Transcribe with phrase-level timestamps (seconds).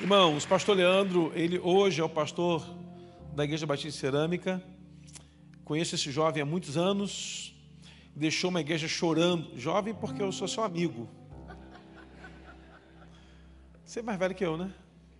[0.00, 2.64] Irmãos, o pastor Leandro, ele hoje é o pastor
[3.34, 4.62] da Igreja Batista de Cerâmica.
[5.64, 7.52] Conheço esse jovem há muitos anos.
[8.14, 9.58] Deixou uma igreja chorando.
[9.58, 11.08] Jovem porque eu sou seu amigo.
[13.84, 14.72] Você é mais velho que eu, né?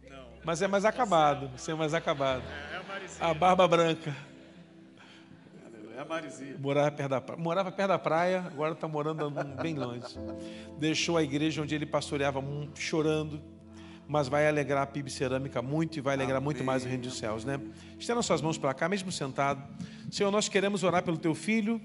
[0.08, 0.28] Não.
[0.44, 1.50] Mas é mais acabado.
[1.56, 2.44] Você é mais acabado.
[2.44, 3.26] É, é a Marizinha.
[3.30, 4.16] A barba branca.
[5.96, 6.56] É a Marizinha.
[6.56, 9.28] Morava perto da praia, morava perto da praia agora está morando
[9.60, 10.16] bem longe.
[10.78, 12.40] Deixou a igreja onde ele pastoreava
[12.76, 13.57] chorando
[14.08, 16.46] mas vai alegrar a PIB Cerâmica muito e vai alegrar Amém.
[16.46, 17.60] muito mais o reino dos céus, né?
[17.98, 19.62] Estenda suas mãos para cá, mesmo sentado.
[20.10, 21.78] Senhor, nós queremos orar pelo teu filho,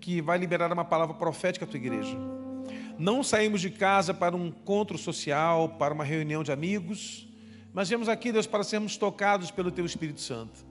[0.00, 2.16] que vai liberar uma palavra profética à tua igreja.
[2.98, 7.28] Não saímos de casa para um encontro social, para uma reunião de amigos,
[7.72, 10.66] mas viemos aqui, Deus, para sermos tocados pelo teu Espírito Santo.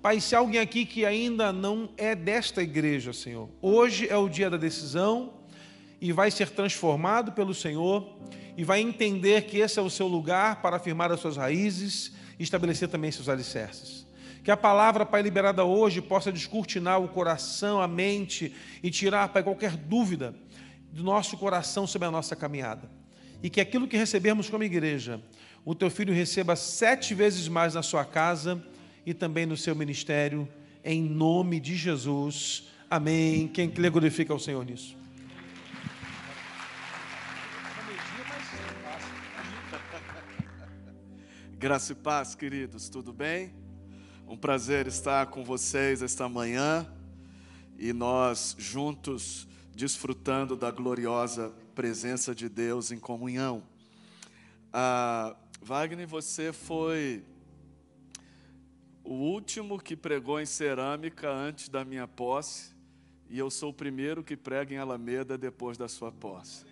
[0.00, 4.48] Pai, se alguém aqui que ainda não é desta igreja, Senhor, hoje é o dia
[4.48, 5.34] da decisão
[6.00, 8.16] e vai ser transformado pelo Senhor
[8.58, 12.42] e vai entender que esse é o seu lugar para afirmar as suas raízes e
[12.42, 14.04] estabelecer também seus alicerces.
[14.42, 19.44] Que a palavra, Pai, liberada hoje possa descortinar o coração, a mente e tirar, Pai,
[19.44, 20.34] qualquer dúvida
[20.90, 22.90] do nosso coração sobre a nossa caminhada.
[23.44, 25.22] E que aquilo que recebemos como igreja,
[25.64, 28.60] o teu filho receba sete vezes mais na sua casa
[29.06, 30.48] e também no seu ministério,
[30.84, 32.64] em nome de Jesus.
[32.90, 33.46] Amém.
[33.46, 34.96] Quem glorifica ao Senhor nisso?
[41.58, 43.52] Graça e paz, queridos, tudo bem?
[44.28, 46.86] Um prazer estar com vocês esta manhã
[47.76, 53.64] e nós juntos desfrutando da gloriosa presença de Deus em comunhão.
[54.72, 57.24] Ah, Wagner, você foi
[59.02, 62.72] o último que pregou em cerâmica antes da minha posse
[63.28, 66.64] e eu sou o primeiro que prega em Alameda depois da sua posse.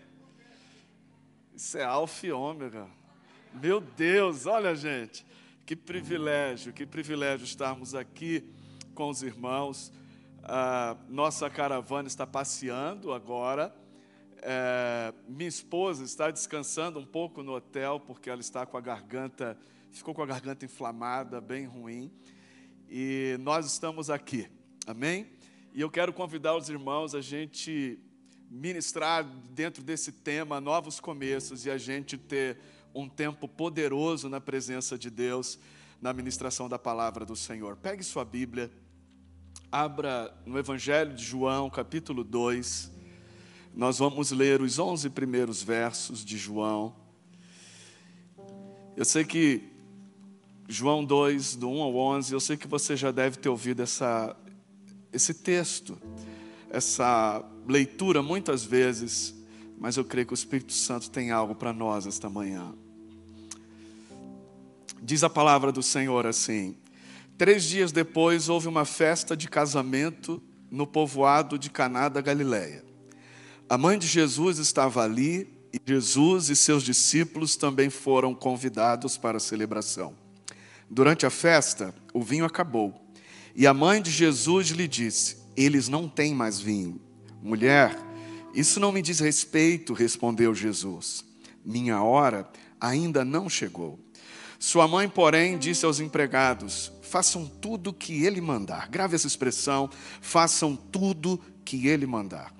[1.57, 2.87] Isso é alfa e ômega.
[3.63, 5.25] Meu Deus, olha gente,
[5.65, 8.45] que privilégio, que privilégio estarmos aqui
[8.95, 9.91] com os irmãos.
[10.43, 13.75] Ah, nossa caravana está passeando agora.
[14.43, 19.59] É, minha esposa está descansando um pouco no hotel porque ela está com a garganta,
[19.91, 22.13] ficou com a garganta inflamada, bem ruim.
[22.91, 24.51] E nós estamos aqui,
[24.87, 25.31] amém?
[25.73, 27.99] E eu quero convidar os irmãos a gente
[28.51, 32.59] ministrar dentro desse tema novos começos e a gente ter
[32.95, 35.59] um tempo poderoso na presença de Deus,
[36.01, 37.77] na ministração da palavra do Senhor.
[37.77, 38.71] Pegue sua Bíblia,
[39.71, 42.91] abra no Evangelho de João, capítulo 2.
[43.75, 46.95] Nós vamos ler os 11 primeiros versos de João.
[48.97, 49.77] Eu sei que
[50.69, 54.35] João 2, do 1 ao 11, eu sei que você já deve ter ouvido essa,
[55.13, 55.99] esse texto,
[56.71, 59.36] essa leitura muitas vezes,
[59.79, 62.75] mas eu creio que o Espírito Santo tem algo para nós esta manhã.
[65.03, 66.77] Diz a palavra do Senhor assim:
[67.37, 72.85] Três dias depois houve uma festa de casamento no povoado de Caná da Galileia.
[73.69, 79.37] A mãe de Jesus estava ali e Jesus e seus discípulos também foram convidados para
[79.37, 80.15] a celebração.
[80.89, 82.95] Durante a festa, o vinho acabou.
[83.55, 87.01] E a mãe de Jesus lhe disse: Eles não têm mais vinho.
[87.43, 87.97] Mulher,
[88.57, 91.23] isso não me diz respeito, respondeu Jesus.
[91.63, 92.49] Minha hora
[92.81, 94.01] ainda não chegou.
[94.59, 98.89] Sua mãe, porém, disse aos empregados: façam tudo que ele mandar.
[98.89, 99.91] Grave essa expressão:
[100.23, 102.55] façam tudo que ele mandar.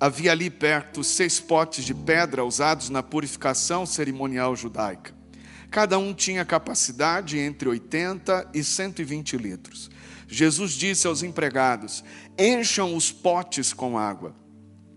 [0.00, 5.14] Havia ali perto seis potes de pedra usados na purificação cerimonial judaica.
[5.70, 9.90] Cada um tinha capacidade entre 80 e 120 litros.
[10.26, 12.02] Jesus disse aos empregados:
[12.36, 14.34] encham os potes com água.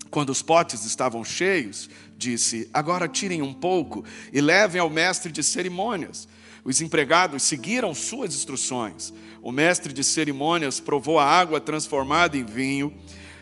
[0.09, 4.03] Quando os potes estavam cheios, disse: Agora tirem um pouco
[4.33, 6.27] e levem ao mestre de cerimônias.
[6.63, 9.13] Os empregados seguiram suas instruções.
[9.41, 12.93] O mestre de cerimônias provou a água transformada em vinho,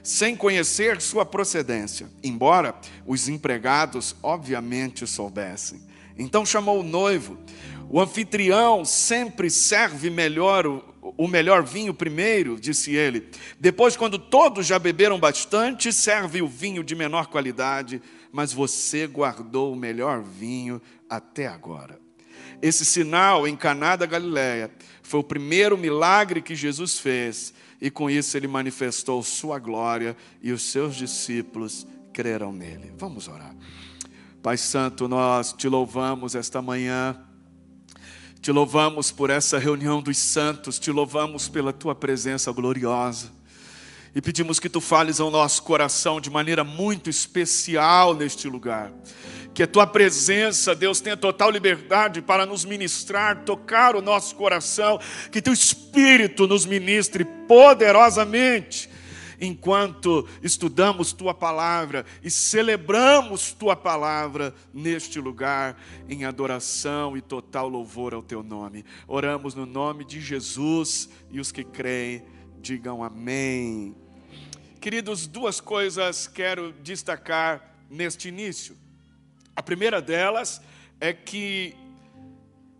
[0.04, 5.82] sem conhecer sua procedência, embora os empregados obviamente soubessem.
[6.18, 7.38] Então chamou o noivo.
[7.90, 10.84] O anfitrião sempre serve melhor o,
[11.18, 13.28] o melhor vinho primeiro, disse ele.
[13.60, 19.74] Depois, quando todos já beberam bastante, serve o vinho de menor qualidade, mas você guardou
[19.74, 22.00] o melhor vinho até agora.
[22.62, 24.72] Esse sinal em Caná da Galileia
[25.02, 30.52] foi o primeiro milagre que Jesus fez e com isso ele manifestou sua glória e
[30.52, 32.92] os seus discípulos creram nele.
[32.98, 33.56] Vamos orar.
[34.42, 37.27] Pai Santo, nós te louvamos esta manhã.
[38.42, 43.32] Te louvamos por essa reunião dos santos, te louvamos pela tua presença gloriosa.
[44.16, 48.92] E pedimos que tu fales ao nosso coração de maneira muito especial neste lugar.
[49.54, 55.00] Que a tua presença, Deus, tenha total liberdade para nos ministrar, tocar o nosso coração.
[55.32, 58.90] Que teu espírito nos ministre poderosamente
[59.40, 65.80] enquanto estudamos tua palavra e celebramos tua palavra neste lugar,
[66.10, 68.86] em adoração e total louvor ao teu nome.
[69.08, 72.24] Oramos no nome de Jesus e os que creem,
[72.60, 73.96] digam amém.
[74.80, 78.76] Queridos, duas coisas quero destacar neste início.
[79.56, 80.62] A primeira delas
[81.00, 81.76] é que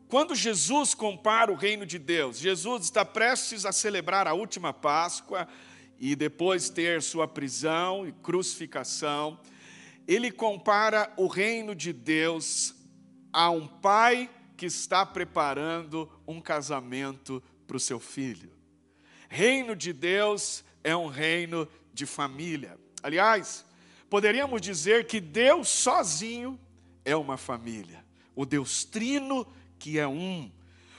[0.08, 5.48] quando Jesus compara o reino de Deus, Jesus está prestes a celebrar a última Páscoa,
[6.00, 9.40] e depois ter sua prisão e crucificação,
[10.08, 12.76] ele compara o reino de Deus
[13.34, 18.52] a um pai que está preparando um casamento para o seu filho.
[19.30, 22.78] Reino de Deus é um reino de família.
[23.04, 23.66] Aliás,
[24.10, 26.60] poderíamos dizer que Deus sozinho
[27.04, 28.06] é uma família.
[28.36, 29.46] O Deus Trino,
[29.78, 30.52] que é um.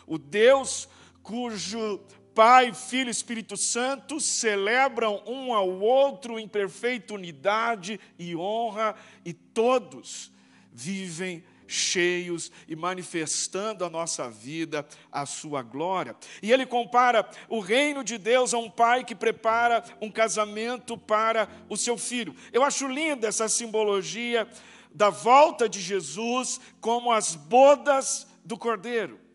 [0.06, 0.88] O Deus
[1.22, 2.00] cujo
[2.38, 8.94] Pai, Filho e Espírito Santo celebram um ao outro em perfeita unidade e honra,
[9.24, 10.30] e todos
[10.72, 16.14] vivem cheios e manifestando a nossa vida a sua glória.
[16.40, 21.48] E ele compara o reino de Deus a um pai que prepara um casamento para
[21.68, 22.36] o seu filho.
[22.52, 24.46] Eu acho linda essa simbologia
[24.94, 29.26] da volta de Jesus como as bodas do cordeiro.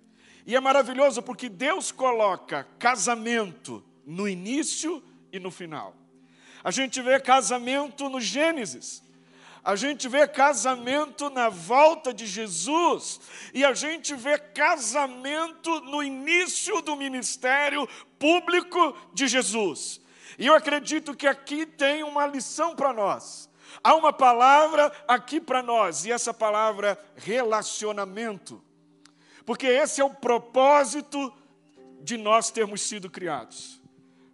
[0.46, 5.02] E é maravilhoso porque Deus coloca casamento no início
[5.32, 5.96] e no final.
[6.64, 9.04] A gente vê casamento no Gênesis.
[9.64, 13.22] A gente vê casamento na volta de Jesus
[13.54, 17.88] e a gente vê casamento no início do ministério
[18.20, 20.02] público de Jesus.
[20.38, 23.50] E eu acredito que aqui tem uma lição para nós.
[23.82, 28.62] Há uma palavra aqui para nós, e essa palavra relacionamento.
[29.46, 31.34] Porque esse é o propósito
[32.02, 33.82] de nós termos sido criados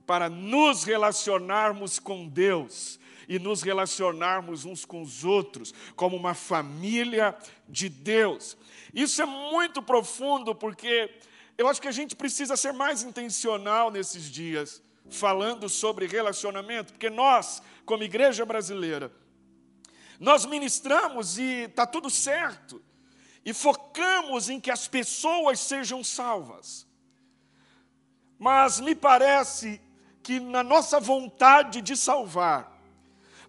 [0.06, 7.38] para nos relacionarmos com Deus e nos relacionarmos uns com os outros, como uma família
[7.67, 8.57] de Deus.
[8.91, 11.13] Isso é muito profundo, porque
[11.56, 17.09] eu acho que a gente precisa ser mais intencional nesses dias, falando sobre relacionamento, porque
[17.09, 19.11] nós, como igreja brasileira,
[20.19, 22.81] nós ministramos e está tudo certo
[23.45, 26.88] e focamos em que as pessoas sejam salvas.
[28.38, 29.81] Mas me parece
[30.21, 32.80] que na nossa vontade de salvar,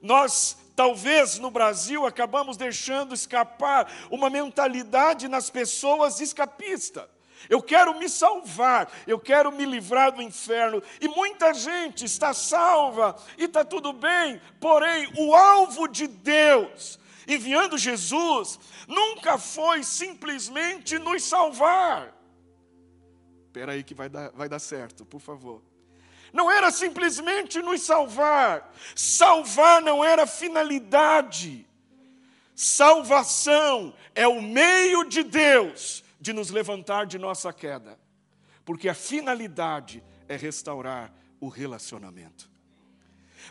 [0.00, 7.08] nós talvez no Brasil acabamos deixando escapar uma mentalidade nas pessoas escapista.
[7.48, 10.82] Eu quero me salvar, eu quero me livrar do inferno.
[11.00, 17.00] E muita gente está salva e está tudo bem, porém, o alvo de Deus
[17.35, 22.17] enviando Jesus, nunca foi simplesmente nos salvar.
[23.47, 25.62] Espera aí que vai dar, vai dar certo, por favor.
[26.32, 28.73] Não era simplesmente nos salvar.
[28.94, 31.67] Salvar não era finalidade.
[32.55, 37.99] Salvação é o meio de Deus de nos levantar de nossa queda.
[38.65, 42.50] Porque a finalidade é restaurar o relacionamento.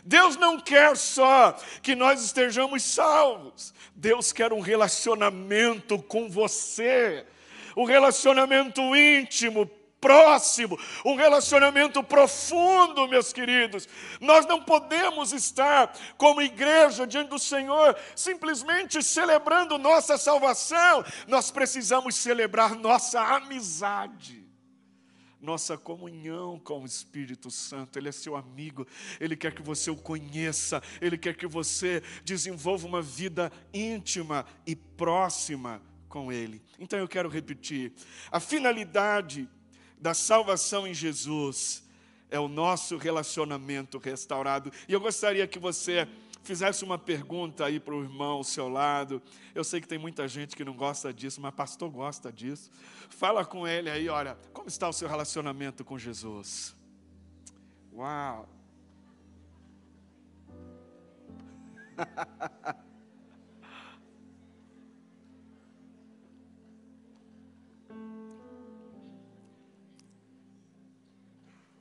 [0.04, 7.26] Deus não quer só que nós estejamos salvos, Deus quer um relacionamento com você,
[7.76, 9.66] um relacionamento íntimo,
[10.00, 13.86] próximo, um relacionamento profundo, meus queridos.
[14.20, 22.14] Nós não podemos estar como igreja diante do Senhor simplesmente celebrando nossa salvação, nós precisamos
[22.14, 24.49] celebrar nossa amizade
[25.40, 27.98] nossa comunhão com o Espírito Santo.
[27.98, 28.86] Ele é seu amigo,
[29.18, 34.76] ele quer que você o conheça, ele quer que você desenvolva uma vida íntima e
[34.76, 36.62] próxima com ele.
[36.78, 37.92] Então eu quero repetir:
[38.30, 39.48] a finalidade
[39.98, 41.82] da salvação em Jesus
[42.30, 44.72] é o nosso relacionamento restaurado.
[44.88, 46.06] E eu gostaria que você
[46.42, 49.22] fizesse uma pergunta aí para o irmão ao seu lado.
[49.54, 52.70] Eu sei que tem muita gente que não gosta disso, mas pastor gosta disso.
[53.08, 56.74] Fala com ele aí, olha, como está o seu relacionamento com Jesus?
[57.92, 58.48] Uau!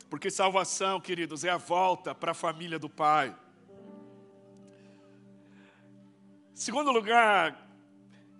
[0.09, 3.35] Porque salvação, queridos, é a volta para a família do Pai.
[6.59, 7.57] Segundo lugar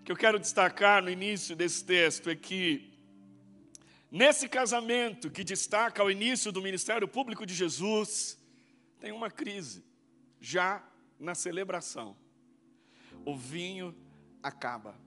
[0.03, 2.91] que eu quero destacar no início desse texto é que,
[4.11, 8.37] nesse casamento que destaca o início do ministério público de Jesus,
[8.99, 9.85] tem uma crise,
[10.37, 10.83] já
[11.17, 12.13] na celebração.
[13.23, 13.95] O vinho
[14.43, 14.99] acaba.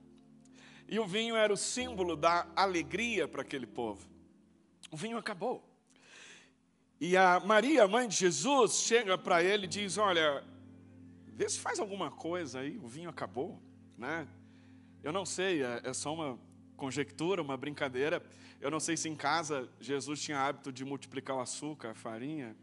[0.89, 4.09] E o vinho era o símbolo da alegria para aquele povo.
[4.91, 5.63] O vinho acabou.
[6.99, 10.43] E a Maria, mãe de Jesus, chega para ele e diz: Olha,
[11.35, 13.61] vê se faz alguma coisa aí, o vinho acabou,
[13.97, 14.27] né?
[15.03, 16.39] Eu não sei, é, é só uma
[16.77, 18.25] conjectura, uma brincadeira.
[18.61, 22.57] Eu não sei se em casa Jesus tinha hábito de multiplicar o açúcar, a farinha,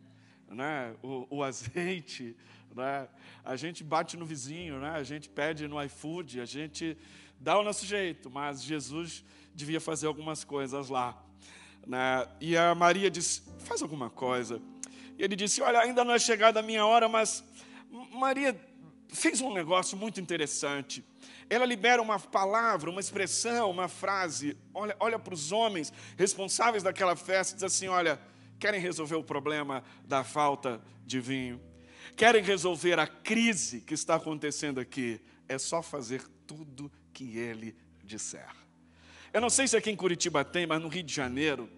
[0.48, 0.96] né?
[1.02, 2.36] o, o azeite.
[2.76, 3.08] Né?
[3.44, 4.92] A gente bate no vizinho, né?
[4.92, 6.98] a gente pede no iFood, a gente
[7.40, 9.24] dá o nosso jeito, mas Jesus
[9.54, 11.22] devia fazer algumas coisas lá.
[11.86, 12.28] Né?
[12.40, 14.62] E a Maria disse: faz alguma coisa.
[15.18, 17.44] E ele disse: Olha, ainda não é chegada a minha hora, mas
[17.90, 18.60] Maria
[19.10, 21.04] fez um negócio muito interessante.
[21.50, 24.56] Ela libera uma palavra, uma expressão, uma frase.
[24.74, 28.20] Olha, olha para os homens responsáveis daquela festa e diz assim: Olha,
[28.60, 31.60] querem resolver o problema da falta de vinho?
[32.16, 35.22] Querem resolver a crise que está acontecendo aqui?
[35.48, 38.50] É só fazer tudo que ele disser.
[39.34, 41.70] Eu não sei se aqui em Curitiba tem, mas no Rio de Janeiro,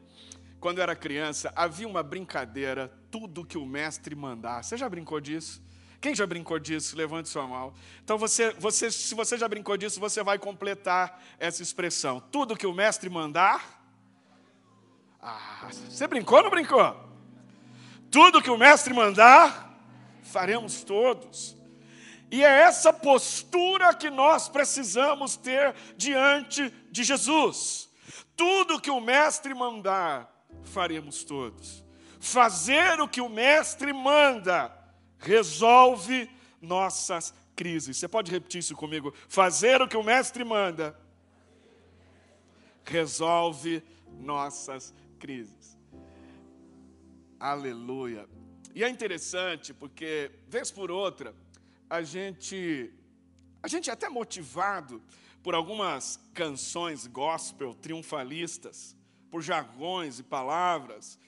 [0.59, 4.63] quando eu era criança, havia uma brincadeira, tudo que o mestre mandar.
[4.63, 5.61] Você já brincou disso?
[6.01, 6.97] Quem já brincou disso?
[6.97, 7.73] Levante sua mão.
[8.03, 12.19] Então, você, você, se você já brincou disso, você vai completar essa expressão.
[12.19, 13.79] Tudo que o mestre mandar.
[15.21, 16.95] Ah, você brincou ou não brincou?
[18.09, 19.79] Tudo que o mestre mandar,
[20.23, 21.55] faremos todos.
[22.31, 27.89] E é essa postura que nós precisamos ter diante de Jesus.
[28.37, 31.83] Tudo que o Mestre mandar, faremos todos.
[32.21, 34.71] Fazer o que o Mestre manda
[35.21, 36.29] resolve
[36.61, 37.97] nossas crises.
[37.97, 39.13] Você pode repetir isso comigo?
[39.29, 40.99] Fazer o que o Mestre manda
[42.83, 43.83] resolve
[44.19, 45.77] nossas crises.
[47.39, 48.27] Aleluia.
[48.73, 51.35] E é interessante porque, vez por outra,
[51.89, 52.91] a gente,
[53.61, 55.01] a gente é até motivado
[55.43, 58.95] por algumas canções gospel triunfalistas,
[59.29, 61.19] por jargões e palavras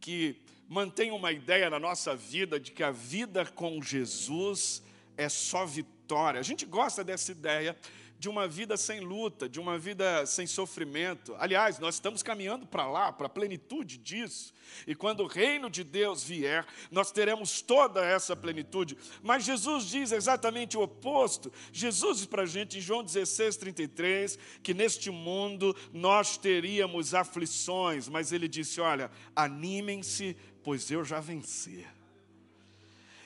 [0.00, 4.82] que mantêm uma ideia na nossa vida de que a vida com Jesus
[5.18, 6.40] é só vitória.
[6.40, 7.76] A gente gosta dessa ideia
[8.22, 11.34] de uma vida sem luta, de uma vida sem sofrimento.
[11.40, 14.54] Aliás, nós estamos caminhando para lá, para a plenitude disso.
[14.86, 18.96] E quando o reino de Deus vier, nós teremos toda essa plenitude.
[19.24, 21.52] Mas Jesus diz exatamente o oposto.
[21.72, 28.08] Jesus diz para a gente em João 16, 33, que neste mundo nós teríamos aflições.
[28.08, 31.86] Mas ele disse: Olha, animem-se, pois eu já venci.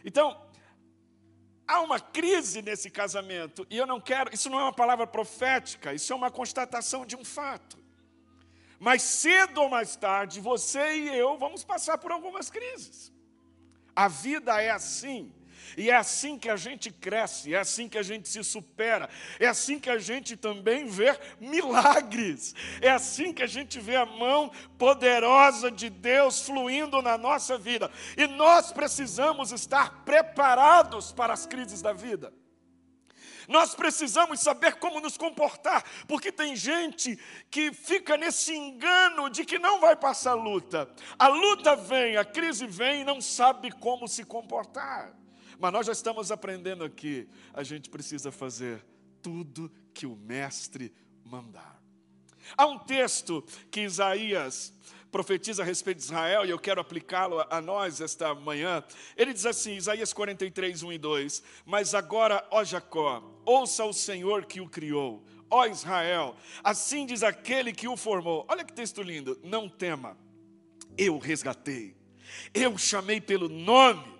[0.05, 0.47] Então,
[1.69, 5.93] Há uma crise nesse casamento, e eu não quero, isso não é uma palavra profética,
[5.93, 7.77] isso é uma constatação de um fato.
[8.79, 13.13] Mas cedo ou mais tarde, você e eu vamos passar por algumas crises.
[13.97, 15.33] A vida é assim.
[15.77, 19.09] E é assim que a gente cresce, é assim que a gente se supera,
[19.39, 24.07] é assim que a gente também vê milagres, é assim que a gente vê a
[24.07, 27.91] mão poderosa de Deus fluindo na nossa vida.
[28.17, 32.33] E nós precisamos estar preparados para as crises da vida.
[33.49, 37.17] Nós precisamos saber como nos comportar, porque tem gente
[37.51, 40.89] que fica nesse engano de que não vai passar luta.
[41.19, 45.15] A luta vem, a crise vem e não sabe como se comportar.
[45.59, 48.85] Mas nós já estamos aprendendo aqui, a gente precisa fazer
[49.23, 50.93] tudo que o mestre
[51.25, 51.83] mandar.
[52.57, 54.73] Há um texto que Isaías
[55.11, 58.85] profetiza a respeito de Israel, e eu quero aplicá-lo a nós esta manhã.
[59.17, 64.45] Ele diz assim, Isaías 43, 1 e 2: Mas agora, ó Jacó, ouça o Senhor
[64.45, 68.45] que o criou, ó Israel, assim diz aquele que o formou.
[68.49, 70.19] Olha que texto lindo, não tema,
[70.99, 71.97] eu resgatei,
[72.53, 74.16] eu chamei pelo nome,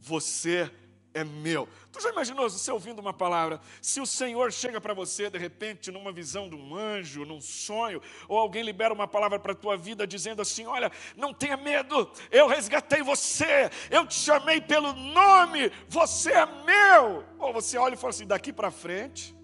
[0.00, 0.70] você
[1.14, 1.68] é meu.
[1.90, 3.60] Tu já imaginou você ouvindo uma palavra?
[3.82, 8.00] Se o Senhor chega para você de repente numa visão de um anjo, num sonho,
[8.28, 12.10] ou alguém libera uma palavra para a tua vida dizendo assim: Olha, não tenha medo,
[12.30, 17.24] eu resgatei você, eu te chamei pelo nome, você é meu.
[17.38, 19.34] Ou você olha e fala assim: daqui para frente,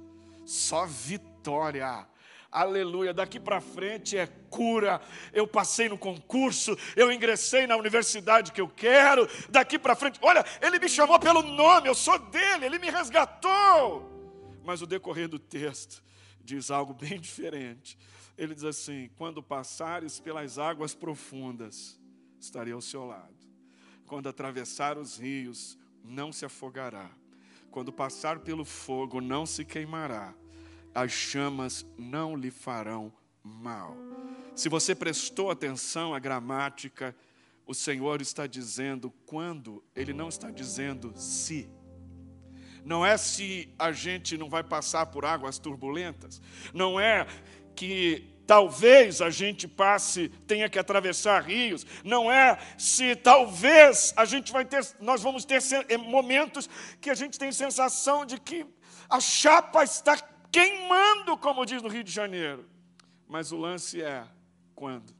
[0.44, 2.06] só vitória
[2.54, 5.00] aleluia, daqui para frente é cura.
[5.32, 10.44] Eu passei no concurso, eu ingressei na universidade que eu quero, daqui para frente, olha,
[10.62, 14.08] ele me chamou pelo nome, eu sou dele, ele me resgatou.
[14.64, 16.02] Mas o decorrer do texto
[16.40, 17.98] diz algo bem diferente.
[18.38, 22.00] Ele diz assim: quando passares pelas águas profundas,
[22.38, 23.34] estarei ao seu lado.
[24.06, 27.10] Quando atravessar os rios, não se afogará.
[27.70, 30.34] Quando passar pelo fogo, não se queimará
[30.94, 33.96] as chamas não lhe farão mal.
[34.54, 37.14] Se você prestou atenção à gramática,
[37.66, 41.68] o Senhor está dizendo quando, Ele não está dizendo se.
[42.84, 46.40] Não é se a gente não vai passar por águas turbulentas,
[46.72, 47.26] não é
[47.74, 54.52] que talvez a gente passe, tenha que atravessar rios, não é se talvez a gente
[54.52, 56.68] vai ter, nós vamos ter eh, momentos
[57.00, 58.66] que a gente tem sensação de que
[59.08, 60.16] a chapa está
[60.54, 62.64] queimando, como diz no Rio de Janeiro.
[63.26, 64.24] Mas o lance é
[64.72, 65.12] quando?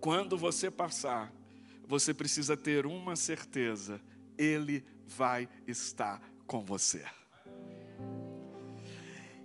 [0.00, 1.32] Quando você passar,
[1.86, 4.00] você precisa ter uma certeza:
[4.36, 7.04] Ele vai estar com você.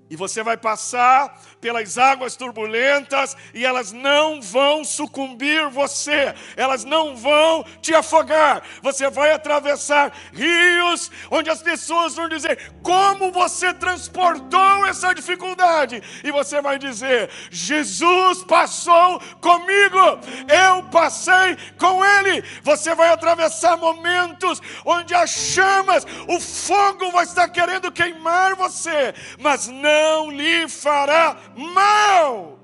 [0.10, 7.16] E você vai passar pelas águas turbulentas e elas não vão sucumbir você, elas não
[7.16, 8.62] vão te afogar.
[8.82, 16.04] Você vai atravessar rios onde as pessoas vão dizer: Como você transportou essa dificuldade?
[16.24, 20.20] E você vai dizer: Jesus passou comigo,
[20.50, 22.44] eu passei com ele.
[22.62, 29.68] Você vai atravessar momentos onde as chamas, o fogo vai estar querendo queimar você, mas
[29.68, 32.60] não não lhe fará mal,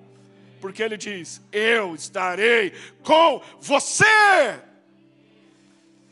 [0.60, 2.72] porque ele diz: Eu estarei
[3.04, 4.06] com você.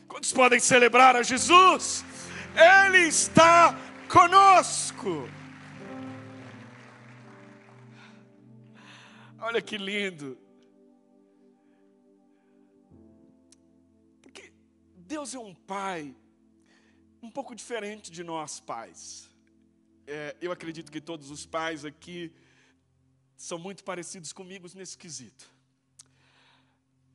[0.07, 2.05] Quantos podem celebrar a Jesus?
[2.55, 3.75] Ele está
[4.09, 5.29] conosco.
[9.39, 10.37] Olha que lindo.
[14.21, 14.51] Porque
[14.95, 16.15] Deus é um pai
[17.21, 19.27] um pouco diferente de nós pais
[20.07, 22.33] é, eu acredito que todos os pais aqui
[23.35, 25.51] são muito parecidos comigo nesse quesito.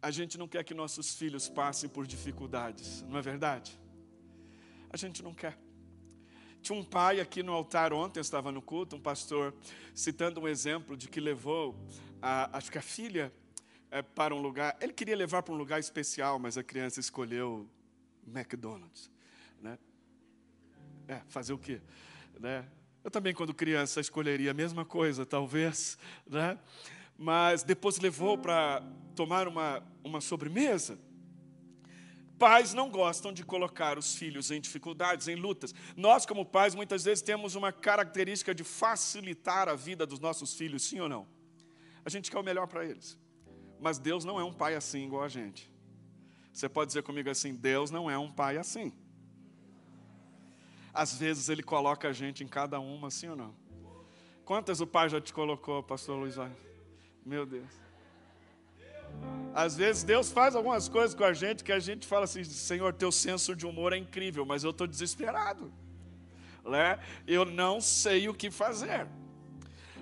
[0.01, 3.81] A gente não quer que nossos filhos passem por dificuldades, não é verdade?
[4.91, 5.59] A gente não quer.
[6.61, 9.55] Tinha um pai aqui no altar ontem, estava no culto, um pastor
[9.95, 11.75] citando um exemplo de que levou,
[12.21, 13.33] a, acho que a filha,
[13.91, 14.77] é, para um lugar.
[14.81, 17.69] Ele queria levar para um lugar especial, mas a criança escolheu
[18.27, 19.11] McDonald's,
[19.61, 19.79] né?
[21.09, 21.81] É, fazer o quê,
[22.39, 22.69] né?
[23.05, 26.59] Eu também, quando criança, escolheria a mesma coisa, talvez, né?
[27.19, 28.83] mas depois levou para
[29.15, 30.99] tomar uma, uma sobremesa.
[32.39, 35.73] Pais não gostam de colocar os filhos em dificuldades, em lutas.
[35.97, 40.83] Nós, como pais, muitas vezes temos uma característica de facilitar a vida dos nossos filhos,
[40.83, 41.29] sim ou não?
[42.05, 43.17] A gente quer o melhor para eles.
[43.81, 45.71] Mas Deus não é um pai assim igual a gente.
[46.53, 48.93] Você pode dizer comigo assim: Deus não é um pai assim.
[50.93, 53.55] Às vezes ele coloca a gente em cada uma, sim ou não?
[54.45, 56.37] Quantas o pai já te colocou, pastor Luiz?
[57.25, 57.81] Meu Deus.
[59.55, 62.93] Às vezes Deus faz algumas coisas com a gente que a gente fala assim: Senhor,
[62.93, 65.73] teu senso de humor é incrível, mas eu estou desesperado.
[66.65, 66.99] Né?
[67.27, 69.07] Eu não sei o que fazer.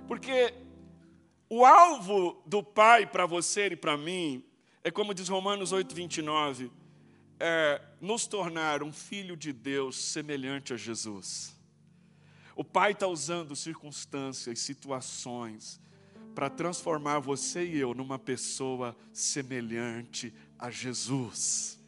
[0.07, 0.55] Porque
[1.49, 4.45] o alvo do Pai para você e para mim
[4.83, 6.80] é como diz Romanos 8, 29
[7.41, 11.59] é nos tornar um filho de Deus semelhante a Jesus.
[12.55, 15.81] O Pai está usando circunstâncias, situações,
[16.35, 21.79] para transformar você e eu numa pessoa semelhante a Jesus.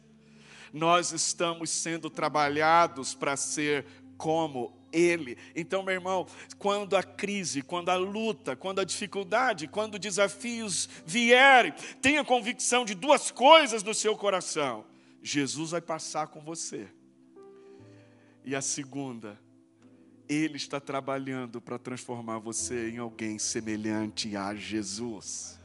[0.73, 3.85] Nós estamos sendo trabalhados para ser
[4.17, 5.37] como Ele.
[5.55, 6.25] Então, meu irmão,
[6.57, 12.95] quando a crise, quando a luta, quando a dificuldade, quando desafios vierem, tenha convicção de
[12.95, 14.91] duas coisas no seu coração
[15.23, 16.89] Jesus vai passar com você.
[18.43, 19.39] E a segunda,
[20.27, 25.57] Ele está trabalhando para transformar você em alguém semelhante a Jesus.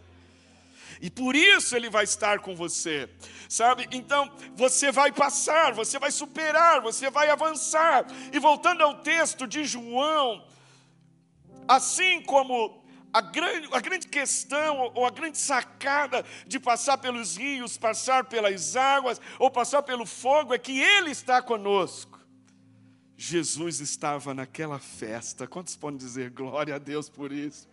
[1.02, 3.10] E por isso Ele vai estar com você,
[3.48, 3.88] sabe?
[3.90, 8.06] Então, você vai passar, você vai superar, você vai avançar.
[8.32, 10.46] E voltando ao texto de João,
[11.66, 12.84] assim como
[13.18, 18.76] a grande, a grande questão, ou a grande sacada de passar pelos rios, passar pelas
[18.76, 22.18] águas, ou passar pelo fogo, é que Ele está conosco.
[23.16, 25.48] Jesus estava naquela festa.
[25.48, 27.68] Quantos podem dizer glória a Deus por isso?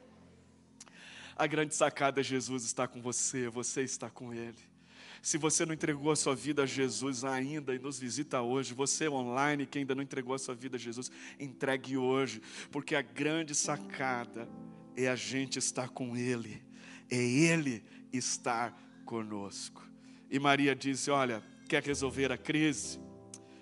[1.35, 4.57] A grande sacada é Jesus está com você, você está com Ele.
[5.21, 9.07] Se você não entregou a sua vida a Jesus ainda e nos visita hoje, você
[9.07, 13.53] online que ainda não entregou a sua vida a Jesus, entregue hoje, porque a grande
[13.53, 14.47] sacada
[14.95, 16.63] é a gente estar com Ele,
[17.09, 19.87] é Ele estar conosco.
[20.29, 22.99] E Maria disse: Olha, quer resolver a crise?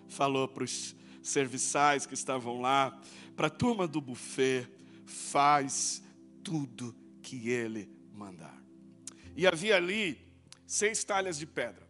[0.07, 2.99] Falou para os serviçais que estavam lá,
[3.35, 4.67] para a turma do buffet:
[5.05, 6.03] faz
[6.43, 8.61] tudo que Ele mandar.
[9.35, 10.17] E havia ali
[10.65, 11.83] seis talhas de pedra.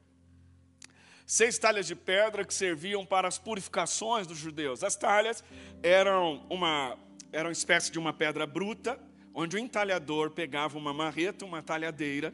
[1.25, 4.83] Seis talhas de pedra que serviam para as purificações dos judeus.
[4.83, 5.43] As talhas
[5.81, 6.97] eram uma,
[7.31, 8.99] eram uma espécie de uma pedra bruta,
[9.33, 12.33] onde o entalhador pegava uma marreta, uma talhadeira,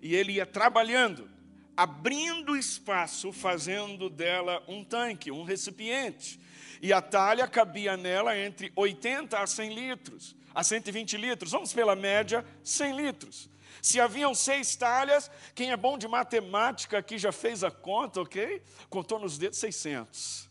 [0.00, 1.30] e ele ia trabalhando
[1.76, 6.38] abrindo espaço, fazendo dela um tanque, um recipiente.
[6.80, 11.52] E a talha cabia nela entre 80 a 100 litros, a 120 litros.
[11.52, 13.50] Vamos pela média, 100 litros.
[13.80, 18.62] Se haviam seis talhas, quem é bom de matemática aqui já fez a conta, ok?
[18.88, 20.48] Contou nos dedos 600.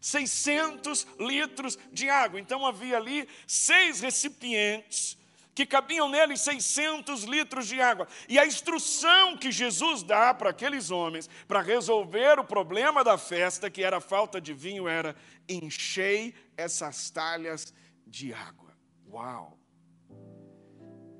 [0.00, 2.40] 600 litros de água.
[2.40, 5.16] Então havia ali seis recipientes
[5.54, 8.08] que cabiam neles 600 litros de água.
[8.28, 13.70] E a instrução que Jesus dá para aqueles homens para resolver o problema da festa,
[13.70, 15.14] que era a falta de vinho, era
[15.48, 17.72] enchei essas talhas
[18.06, 18.76] de água.
[19.08, 19.58] Uau!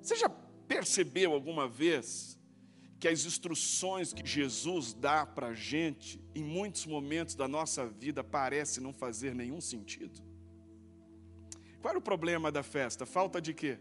[0.00, 0.28] Você já
[0.66, 2.38] percebeu alguma vez
[2.98, 8.24] que as instruções que Jesus dá para a gente, em muitos momentos da nossa vida,
[8.24, 10.22] parecem não fazer nenhum sentido?
[11.80, 13.04] Qual era o problema da festa?
[13.04, 13.78] Falta de quê?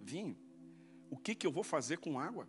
[0.00, 0.36] Vinho.
[1.10, 2.48] O que, que eu vou fazer com água?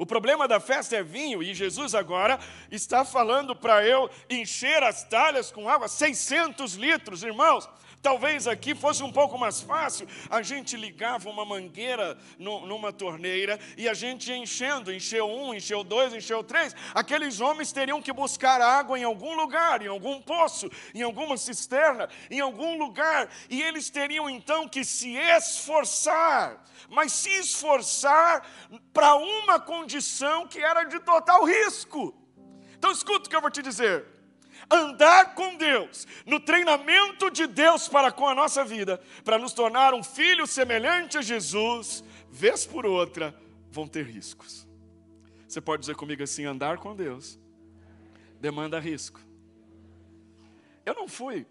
[0.00, 2.40] O problema da festa é vinho, e Jesus agora
[2.70, 7.68] está falando para eu encher as talhas com água, 600 litros, irmãos.
[8.02, 13.60] Talvez aqui fosse um pouco mais fácil, a gente ligava uma mangueira no, numa torneira
[13.76, 16.74] e a gente ia enchendo, encheu um, encheu dois, encheu três.
[16.94, 22.08] Aqueles homens teriam que buscar água em algum lugar, em algum poço, em alguma cisterna,
[22.30, 28.46] em algum lugar, e eles teriam então que se esforçar, mas se esforçar
[28.94, 32.14] para uma condição que era de total risco.
[32.78, 34.19] Então escuta o que eu vou te dizer
[34.70, 39.92] andar com Deus, no treinamento de Deus para com a nossa vida, para nos tornar
[39.94, 43.34] um filho semelhante a Jesus, vez por outra,
[43.70, 44.66] vão ter riscos.
[45.48, 47.38] Você pode dizer comigo assim: andar com Deus
[48.40, 49.20] demanda risco.
[50.86, 51.46] Eu não fui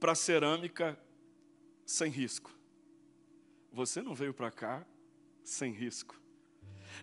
[0.00, 0.98] para cerâmica
[1.84, 2.50] sem risco.
[3.72, 4.84] Você não veio para cá
[5.42, 6.18] sem risco.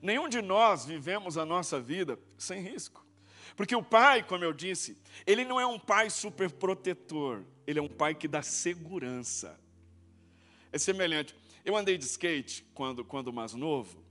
[0.01, 3.05] Nenhum de nós vivemos a nossa vida sem risco.
[3.55, 7.81] Porque o pai, como eu disse, ele não é um pai super protetor, ele é
[7.81, 9.59] um pai que dá segurança.
[10.71, 11.35] É semelhante.
[11.63, 14.03] Eu andei de skate quando, quando mais novo,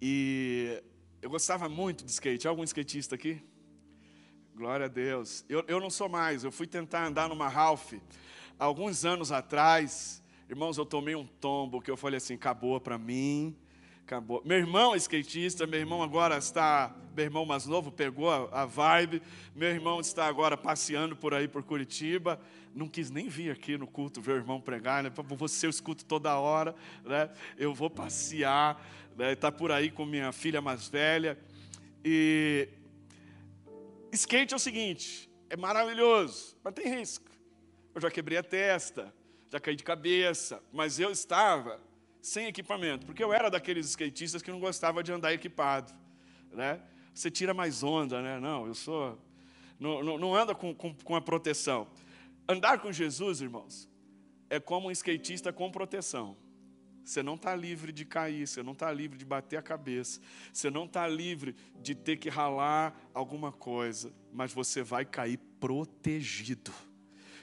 [0.00, 0.82] e
[1.22, 2.46] eu gostava muito de skate.
[2.46, 3.42] Há algum skatista aqui?
[4.54, 5.44] Glória a Deus.
[5.48, 7.92] Eu, eu não sou mais, eu fui tentar andar numa Ralph
[8.58, 10.22] alguns anos atrás.
[10.48, 13.56] Irmãos, eu tomei um tombo que eu falei assim: acabou para mim
[14.06, 14.40] Acabou.
[14.44, 19.20] Meu irmão é skatista, meu irmão agora está, meu irmão mais novo pegou a, vibe,
[19.52, 22.40] meu irmão está agora passeando por aí por Curitiba,
[22.72, 25.10] não quis nem vir aqui no culto ver o irmão pregar, né?
[25.36, 26.72] Você eu escuto toda hora,
[27.04, 27.28] né?
[27.58, 28.80] Eu vou passear,
[29.16, 29.32] né?
[29.32, 31.36] Está por aí com minha filha mais velha
[32.04, 32.68] e
[34.12, 37.28] skate é o seguinte, é maravilhoso, mas tem risco.
[37.92, 39.12] Eu já quebrei a testa,
[39.50, 41.84] já caí de cabeça, mas eu estava
[42.26, 45.94] sem equipamento, porque eu era daqueles skatistas que não gostava de andar equipado,
[46.50, 46.80] né?
[47.14, 48.40] Você tira mais onda, né?
[48.40, 49.16] Não, eu sou,
[49.78, 51.86] não, não, não anda com, com, com a proteção.
[52.48, 53.88] Andar com Jesus, irmãos,
[54.50, 56.36] é como um skatista com proteção.
[57.04, 60.20] Você não está livre de cair, você não está livre de bater a cabeça,
[60.52, 66.72] você não está livre de ter que ralar alguma coisa, mas você vai cair protegido.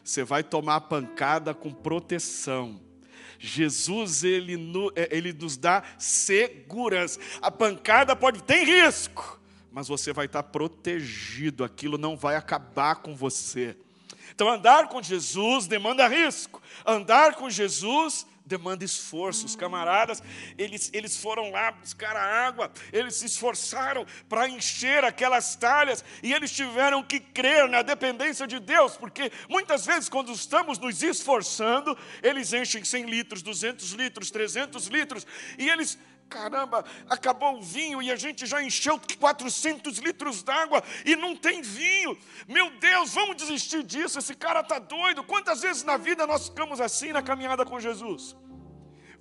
[0.04, 2.91] Você vai tomar pancada com proteção.
[3.39, 4.58] Jesus, ele,
[4.96, 7.19] é, ele nos dá segurança.
[7.41, 9.39] A pancada pode ter risco,
[9.72, 13.76] mas você vai estar protegido, aquilo não vai acabar com você.
[14.34, 19.45] Então, andar com Jesus demanda risco, andar com Jesus demanda esforço.
[19.45, 20.21] Os camaradas,
[20.58, 26.34] eles, eles foram lá buscar a água, eles se esforçaram para encher aquelas talhas e
[26.34, 31.97] eles tiveram que crer na dependência de Deus, porque muitas vezes, quando estamos nos esforçando,
[32.21, 35.25] eles enchem 100 litros, 200 litros, 300 litros
[35.58, 35.97] e eles
[36.29, 41.62] caramba, acabou o vinho e a gente já encheu 400 litros d'água e não tem
[41.62, 42.17] vinho.
[42.47, 45.23] Meu Deus, vamos desistir disso, esse cara está doido.
[45.23, 48.36] Quantas vezes na vida nós ficamos assim na caminhada com Jesus?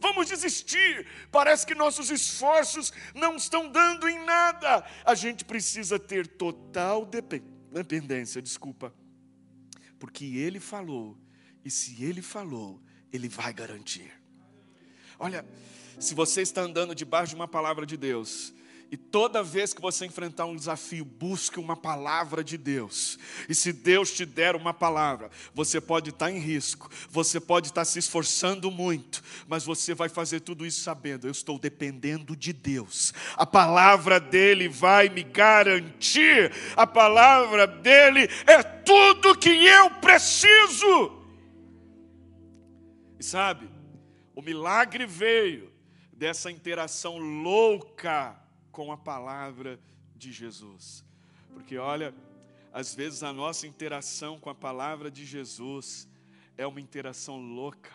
[0.00, 4.84] Vamos desistir, parece que nossos esforços não estão dando em nada.
[5.04, 7.06] A gente precisa ter total
[7.70, 8.92] dependência, desculpa,
[10.00, 11.16] porque Ele falou,
[11.64, 14.21] e se Ele falou, Ele vai garantir.
[15.22, 15.46] Olha,
[16.00, 18.52] se você está andando debaixo de uma palavra de Deus,
[18.90, 23.20] e toda vez que você enfrentar um desafio, busque uma palavra de Deus.
[23.48, 27.84] E se Deus te der uma palavra, você pode estar em risco, você pode estar
[27.84, 33.14] se esforçando muito, mas você vai fazer tudo isso sabendo: eu estou dependendo de Deus.
[33.36, 41.22] A palavra dele vai me garantir, a palavra dele é tudo que eu preciso.
[43.20, 43.71] E sabe,
[44.34, 45.72] o milagre veio
[46.12, 48.40] dessa interação louca
[48.70, 49.78] com a palavra
[50.16, 51.04] de Jesus.
[51.52, 52.14] Porque olha,
[52.72, 56.08] às vezes a nossa interação com a palavra de Jesus
[56.56, 57.90] é uma interação louca,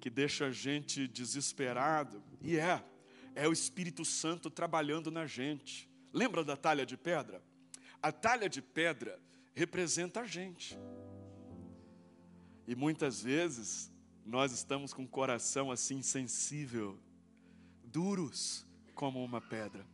[0.00, 2.82] que deixa a gente desesperado, e é,
[3.34, 5.88] é o Espírito Santo trabalhando na gente.
[6.12, 7.42] Lembra da talha de pedra?
[8.02, 9.20] A talha de pedra
[9.54, 10.78] representa a gente.
[12.66, 13.92] E muitas vezes
[14.26, 16.98] nós estamos com o coração assim sensível,
[17.84, 19.86] duros como uma pedra.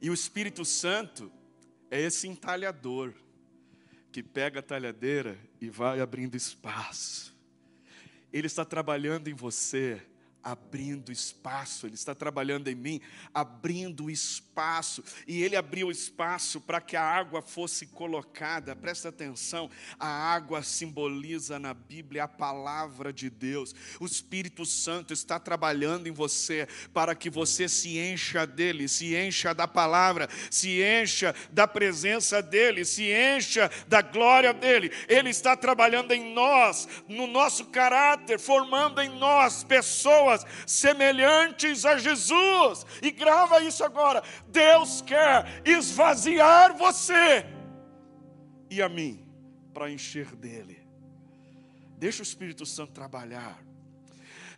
[0.00, 1.30] E o Espírito Santo
[1.90, 3.12] é esse entalhador
[4.10, 7.36] que pega a talhadeira e vai abrindo espaço.
[8.32, 10.00] Ele está trabalhando em você
[10.44, 13.00] abrindo espaço, Ele está trabalhando em mim,
[13.32, 20.06] abrindo espaço, e Ele abriu espaço para que a água fosse colocada, presta atenção, a
[20.06, 26.68] água simboliza na Bíblia a palavra de Deus, o Espírito Santo está trabalhando em você
[26.92, 32.84] para que você se encha dEle, se encha da palavra, se encha da presença dEle,
[32.84, 39.08] se encha da glória dEle, Ele está trabalhando em nós, no nosso caráter, formando em
[39.18, 42.84] nós pessoas pessoas semelhantes a Jesus.
[43.02, 44.22] E grava isso agora.
[44.48, 47.46] Deus quer esvaziar você
[48.70, 49.26] e a mim
[49.72, 50.82] para encher dele.
[51.96, 53.62] Deixa o Espírito Santo trabalhar.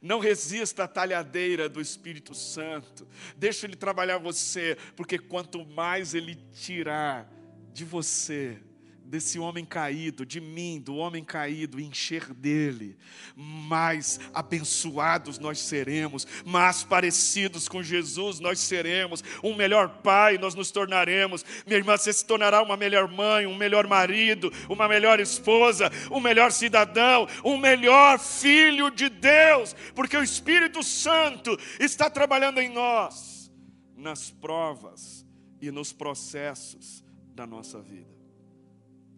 [0.01, 3.07] Não resista à talhadeira do Espírito Santo.
[3.37, 7.31] Deixa ele trabalhar você, porque quanto mais ele tirar
[7.73, 8.59] de você,
[9.07, 12.97] desse homem caído, de mim, do homem caído, encher dele,
[13.35, 20.71] mais abençoados nós seremos, mais parecidos com Jesus nós seremos, um melhor pai nós nos
[20.71, 21.45] tornaremos.
[21.67, 26.21] Minha irmã, você se tornará uma melhor mãe, um melhor marido, uma melhor esposa, um
[26.21, 33.51] melhor cidadão, um melhor filho de Deus, porque o Espírito Santo está trabalhando em nós,
[33.97, 35.25] nas provas
[35.61, 38.16] e nos processos da nossa vida.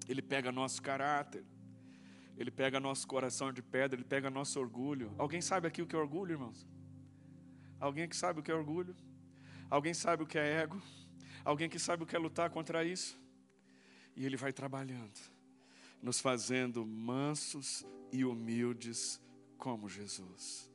[0.09, 1.44] Ele pega nosso caráter,
[2.37, 5.12] ele pega nosso coração de pedra, ele pega nosso orgulho.
[5.18, 6.66] Alguém sabe aqui o que é orgulho, irmãos?
[7.81, 8.97] Alguém que sabe o que é orgulho?
[9.68, 10.81] Alguém sabe o que é ego?
[11.44, 13.18] Alguém que sabe o que é lutar contra isso?
[14.16, 15.18] E ele vai trabalhando,
[16.03, 19.21] nos fazendo mansos e humildes
[19.57, 20.71] como Jesus.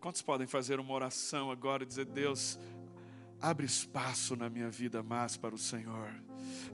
[0.00, 2.58] Quantos podem fazer uma oração agora e dizer: Deus,
[3.42, 6.14] abre espaço na minha vida mais para o Senhor?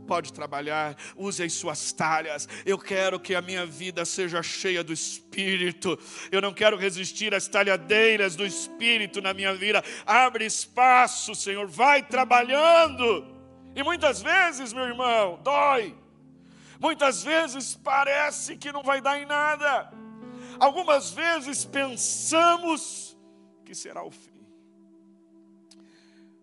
[0.07, 2.47] Pode trabalhar, use as suas talhas.
[2.65, 5.99] Eu quero que a minha vida seja cheia do Espírito.
[6.31, 9.83] Eu não quero resistir às talhadeiras do Espírito na minha vida.
[10.07, 13.27] Abre espaço, Senhor, vai trabalhando.
[13.75, 15.97] E muitas vezes, meu irmão, dói.
[16.79, 19.91] Muitas vezes parece que não vai dar em nada.
[20.61, 23.17] Algumas vezes pensamos
[23.65, 24.38] que será o fim.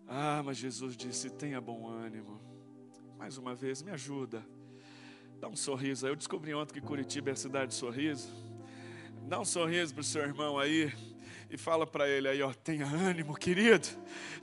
[0.08, 2.40] Ah, mas Jesus disse: tenha bom ânimo.
[3.18, 4.44] Mais uma vez, me ajuda.
[5.40, 6.06] Dá um sorriso.
[6.06, 8.28] Eu descobri ontem que Curitiba é a cidade de sorriso.
[9.22, 10.92] Dá um sorriso para o seu irmão aí
[11.48, 13.86] e fala para ele aí, ó, tenha ânimo, querido.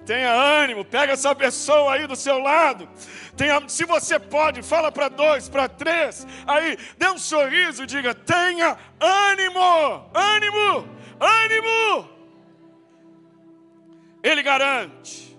[0.06, 2.90] Tenha ânimo, pega essa pessoa aí do seu lado.
[3.36, 6.26] Tenha, se você pode, fala para dois, para três.
[6.48, 10.88] Aí, dê um sorriso e diga: tenha ânimo, ânimo,
[11.20, 12.10] ânimo.
[14.22, 15.33] Ele garante.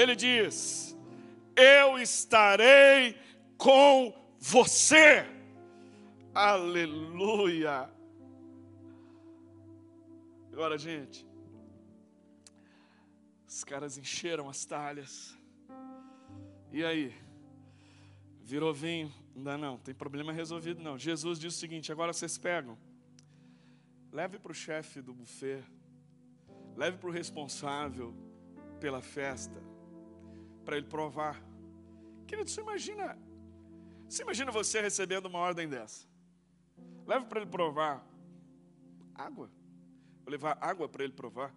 [0.00, 0.96] Ele diz:
[1.56, 3.14] eu estarei
[3.58, 5.26] com você.
[6.34, 7.90] Aleluia.
[10.52, 11.26] Agora, gente,
[13.46, 15.36] os caras encheram as talhas.
[16.72, 17.14] E aí?
[18.42, 19.12] Virou vinho?
[19.36, 20.98] Ainda não, tem problema resolvido não.
[20.98, 22.78] Jesus disse o seguinte: agora vocês pegam,
[24.10, 25.62] leve para o chefe do buffet,
[26.76, 28.14] leve para o responsável
[28.80, 29.69] pela festa,
[30.64, 31.42] para ele provar.
[32.26, 33.18] Querido, você imagina,
[34.08, 36.06] você imagina você recebendo uma ordem dessa?
[37.06, 38.06] Leve para ele provar
[39.14, 39.50] água.
[40.24, 41.54] Vou levar água para ele provar.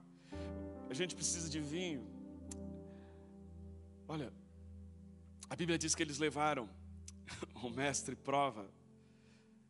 [0.90, 2.06] A gente precisa de vinho.
[4.08, 4.34] Olha,
[5.50, 6.70] a Bíblia diz que eles levaram
[7.64, 8.70] o mestre prova,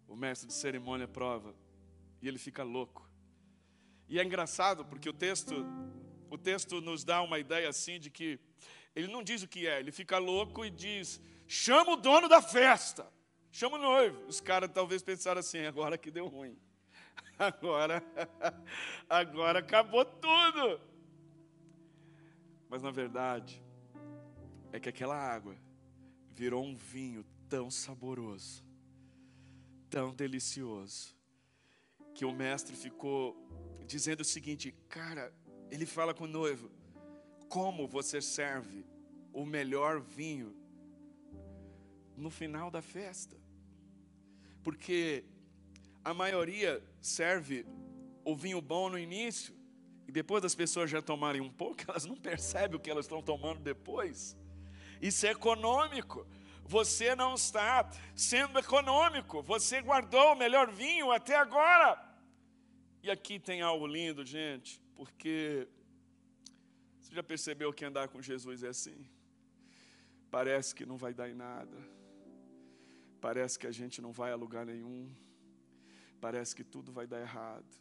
[0.07, 1.53] o mestre de cerimônia prova,
[2.21, 3.09] e ele fica louco.
[4.07, 5.65] E é engraçado porque o texto,
[6.29, 8.39] o texto nos dá uma ideia assim de que
[8.95, 12.41] ele não diz o que é, ele fica louco e diz: chama o dono da
[12.41, 13.11] festa,
[13.51, 14.25] chama o noivo.
[14.27, 16.57] Os caras talvez pensaram assim: agora que deu ruim,
[17.37, 18.03] agora,
[19.09, 20.79] agora acabou tudo.
[22.69, 23.61] Mas na verdade,
[24.71, 25.55] é que aquela água
[26.31, 28.63] virou um vinho tão saboroso,
[29.89, 31.15] tão delicioso,
[32.13, 33.35] que o mestre ficou
[33.87, 35.33] dizendo o seguinte: cara,
[35.71, 36.82] ele fala com o noivo
[37.53, 38.83] como você serve
[39.31, 40.55] o melhor vinho
[42.17, 43.37] no final da festa.
[44.63, 45.23] Porque
[46.03, 47.63] a maioria serve
[48.25, 49.55] o vinho bom no início,
[50.07, 53.21] e depois das pessoas já tomarem um pouco, elas não percebem o que elas estão
[53.21, 54.35] tomando depois.
[54.99, 56.25] Isso é econômico.
[56.65, 59.43] Você não está sendo econômico.
[59.43, 62.03] Você guardou o melhor vinho até agora.
[63.03, 65.67] E aqui tem algo lindo, gente, porque
[67.13, 69.07] você já percebeu que andar com Jesus é assim?
[70.31, 71.77] Parece que não vai dar em nada.
[73.21, 75.13] Parece que a gente não vai a lugar nenhum.
[76.19, 77.71] Parece que tudo vai dar errado.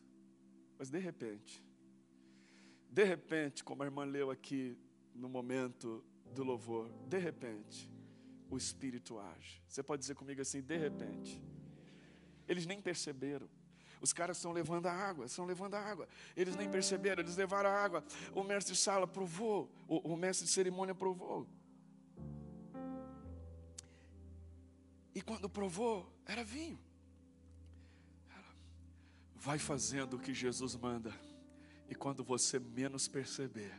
[0.79, 1.65] Mas de repente,
[2.91, 4.77] de repente, como a irmã leu aqui
[5.15, 7.91] no momento do louvor, de repente,
[8.51, 9.63] o Espírito age.
[9.67, 11.43] Você pode dizer comigo assim, de repente.
[12.47, 13.49] Eles nem perceberam.
[14.03, 16.09] Os caras estão levando a água, estão levando a água.
[16.37, 18.05] Eles nem perceberam, eles levaram a água.
[18.35, 21.47] O mestre de sala provou, o, o mestre de cerimônia provou.
[25.15, 26.81] E quando provou, era vinho.
[29.37, 31.13] Vai fazendo o que Jesus manda.
[31.89, 33.73] E quando você menos perceber,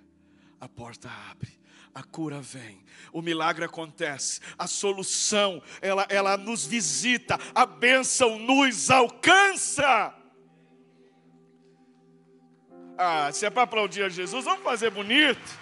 [0.64, 1.60] a porta abre,
[1.94, 8.90] a cura vem, o milagre acontece, a solução, ela, ela nos visita, a bênção nos
[8.90, 10.16] alcança.
[12.98, 15.60] Ah, se é para aplaudir a Jesus, vamos fazer bonito.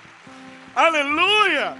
[0.76, 1.76] Aleluia!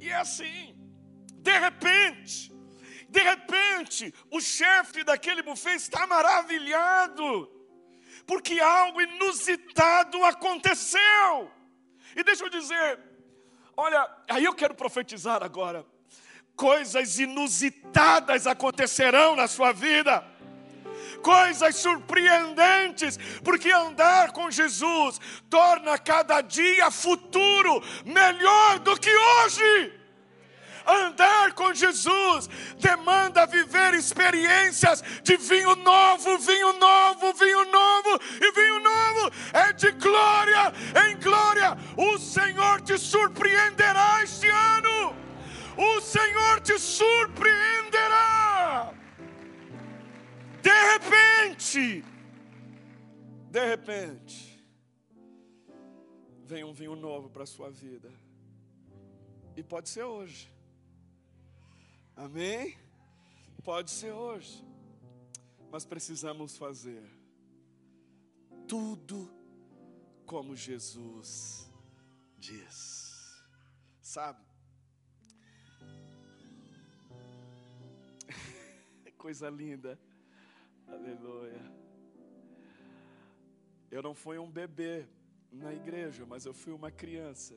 [0.00, 0.74] E é assim,
[1.34, 2.50] de repente,
[3.10, 7.61] de repente, o chefe daquele buffet está maravilhado,
[8.26, 11.50] porque algo inusitado aconteceu.
[12.16, 12.98] E deixa eu dizer,
[13.76, 15.84] olha, aí eu quero profetizar agora.
[16.54, 20.32] Coisas inusitadas acontecerão na sua vida
[21.22, 30.01] coisas surpreendentes, porque andar com Jesus torna cada dia futuro melhor do que hoje.
[30.86, 38.80] Andar com Jesus demanda viver experiências de vinho novo, vinho novo, vinho novo e vinho
[38.80, 39.30] novo.
[39.52, 40.72] É de glória
[41.06, 41.76] em glória.
[41.96, 45.16] O Senhor te surpreenderá este ano.
[45.76, 48.92] O Senhor te surpreenderá.
[50.60, 52.04] De repente,
[53.50, 54.62] de repente,
[56.44, 58.12] vem um vinho novo para a sua vida.
[59.56, 60.51] E pode ser hoje.
[62.16, 62.76] Amém?
[63.64, 64.64] Pode ser hoje.
[65.70, 67.02] Mas precisamos fazer
[68.68, 69.30] tudo
[70.26, 71.70] como Jesus
[72.38, 73.42] diz.
[74.00, 74.44] Sabe?
[79.16, 79.98] Coisa linda.
[80.86, 81.72] Aleluia.
[83.90, 85.06] Eu não fui um bebê
[85.50, 87.54] na igreja, mas eu fui uma criança.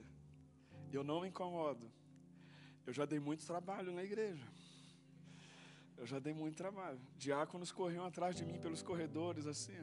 [0.91, 1.91] Eu não me incomodo.
[2.85, 4.45] Eu já dei muito trabalho na igreja.
[5.97, 6.99] Eu já dei muito trabalho.
[7.17, 9.73] Diáconos corriam atrás de mim pelos corredores, assim.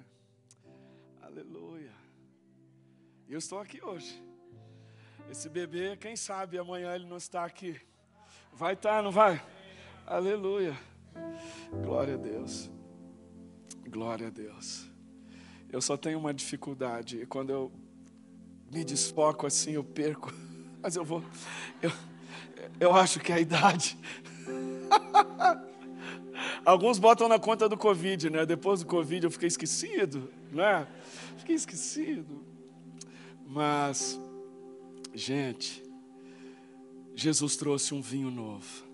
[1.21, 1.93] Aleluia.
[3.27, 4.23] E eu estou aqui hoje.
[5.31, 7.81] Esse bebê, quem sabe amanhã ele não está aqui.
[8.53, 9.43] Vai estar, não vai?
[10.07, 10.77] Aleluia.
[11.83, 12.71] Glória a Deus.
[13.89, 14.87] Glória a Deus.
[15.71, 17.23] Eu só tenho uma dificuldade.
[17.23, 17.73] E quando eu
[18.71, 20.31] me desfoco assim, eu perco.
[20.83, 21.25] Mas eu vou.
[21.81, 21.91] Eu,
[22.81, 23.99] eu acho que é a idade.
[26.65, 28.47] Alguns botam na conta do Covid, né?
[28.47, 30.87] Depois do Covid eu fiquei esquecido, né?
[31.39, 32.45] Fiquei esquecido.
[33.47, 34.19] Mas,
[35.13, 35.83] gente,
[37.15, 38.85] Jesus trouxe um vinho novo.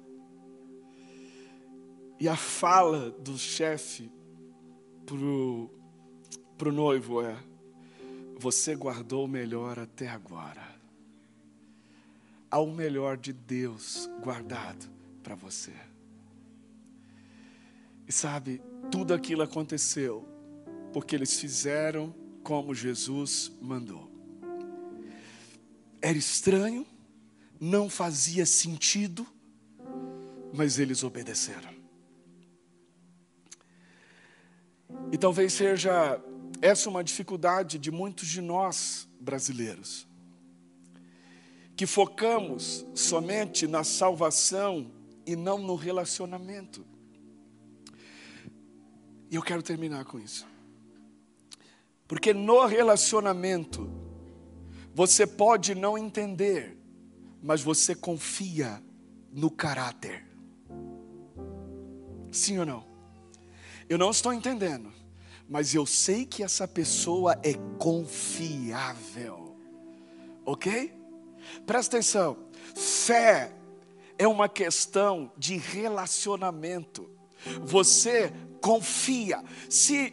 [2.21, 4.11] E a fala do chefe
[5.07, 5.71] pro,
[6.57, 7.37] pro noivo é:
[8.39, 10.78] Você guardou o melhor até agora.
[12.51, 14.89] Há o melhor de Deus guardado
[15.23, 15.73] para você.
[18.07, 20.27] E sabe, tudo aquilo aconteceu
[20.93, 24.11] porque eles fizeram como Jesus mandou.
[26.01, 26.87] Era estranho,
[27.61, 29.27] não fazia sentido,
[30.55, 31.77] mas eles obedeceram.
[35.13, 36.21] E talvez seja
[36.61, 40.07] essa uma dificuldade de muitos de nós brasileiros,
[41.79, 44.91] que focamos somente na salvação
[45.25, 46.85] e não no relacionamento.
[49.31, 50.45] E eu quero terminar com isso.
[52.09, 53.89] Porque no relacionamento,
[54.93, 56.77] você pode não entender,
[57.41, 58.83] mas você confia
[59.33, 60.27] no caráter.
[62.33, 62.85] Sim ou não?
[63.89, 64.93] Eu não estou entendendo,
[65.49, 69.57] mas eu sei que essa pessoa é confiável.
[70.45, 70.98] Ok?
[71.67, 72.37] Presta atenção.
[72.75, 73.53] Fé
[74.19, 77.09] é uma questão de relacionamento.
[77.63, 79.43] Você confia.
[79.69, 80.13] Se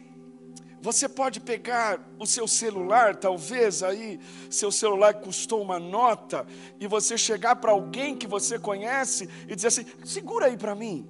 [0.80, 6.46] você pode pegar o seu celular, talvez aí seu celular custou uma nota,
[6.78, 11.08] e você chegar para alguém que você conhece e dizer assim: segura aí para mim.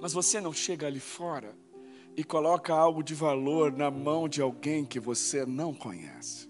[0.00, 1.56] Mas você não chega ali fora
[2.16, 6.48] e coloca algo de valor na mão de alguém que você não conhece.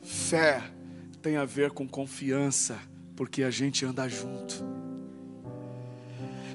[0.00, 0.77] Fé
[1.28, 2.78] tem a ver com confiança,
[3.14, 4.64] porque a gente anda junto.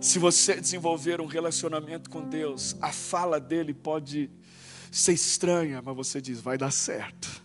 [0.01, 4.31] Se você desenvolver um relacionamento com Deus, a fala dele pode
[4.91, 7.43] ser estranha, mas você diz: vai dar certo.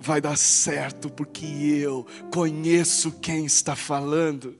[0.00, 4.58] Vai dar certo, porque eu conheço quem está falando.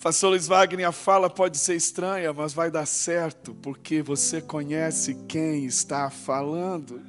[0.00, 5.16] Pastor Luiz Wagner, a fala pode ser estranha, mas vai dar certo, porque você conhece
[5.26, 7.02] quem está falando,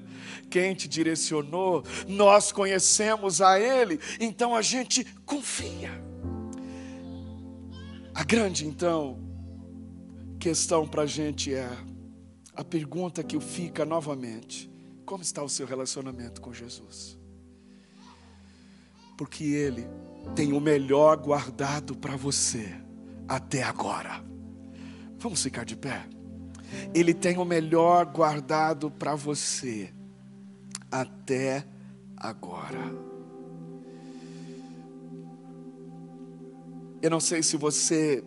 [0.50, 5.92] quem te direcionou, nós conhecemos a Ele, então a gente confia.
[8.14, 9.18] A grande, então,
[10.40, 11.70] questão para a gente é:
[12.54, 14.70] a pergunta que fica novamente:
[15.06, 17.18] como está o seu relacionamento com Jesus?
[19.18, 19.88] Porque Ele
[20.36, 22.76] tem o melhor guardado para você
[23.28, 24.24] até agora.
[25.18, 26.06] Vamos ficar de pé?
[26.94, 29.94] Ele tem o melhor guardado para você
[30.92, 31.66] até
[32.16, 33.10] agora.
[37.02, 38.24] Eu não sei se você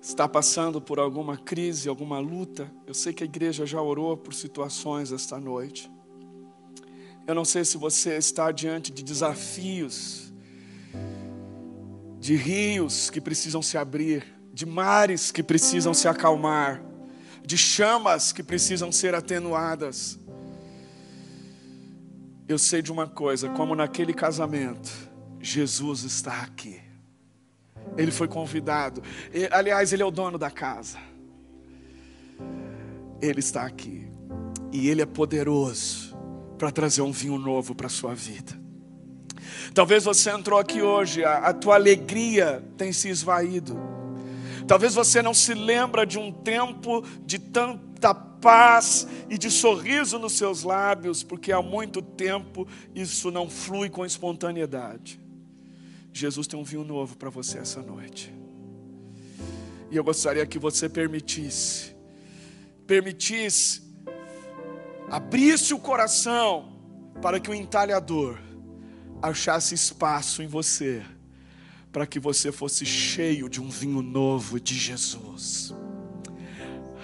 [0.00, 2.70] está passando por alguma crise, alguma luta.
[2.86, 5.90] Eu sei que a igreja já orou por situações esta noite.
[7.26, 10.32] Eu não sei se você está diante de desafios,
[12.20, 16.82] de rios que precisam se abrir, de mares que precisam se acalmar,
[17.44, 20.18] de chamas que precisam ser atenuadas.
[22.48, 24.90] Eu sei de uma coisa, como naquele casamento,
[25.40, 26.80] Jesus está aqui.
[27.96, 29.02] Ele foi convidado.
[29.50, 30.98] aliás, ele é o dono da casa.
[33.20, 34.06] Ele está aqui.
[34.72, 36.16] E ele é poderoso
[36.56, 38.52] para trazer um vinho novo para a sua vida.
[39.74, 43.78] Talvez você entrou aqui hoje, a, a tua alegria tem se esvaído.
[44.66, 48.14] Talvez você não se lembra de um tempo de tanta
[48.46, 54.06] paz e de sorriso nos seus lábios, porque há muito tempo isso não flui com
[54.06, 55.20] espontaneidade.
[56.12, 58.32] Jesus tem um vinho novo para você essa noite.
[59.90, 61.96] E eu gostaria que você permitisse,
[62.86, 63.82] permitisse
[65.10, 66.72] abrisse o coração
[67.20, 68.38] para que o entalhador
[69.20, 71.02] achasse espaço em você,
[71.90, 75.74] para que você fosse cheio de um vinho novo de Jesus.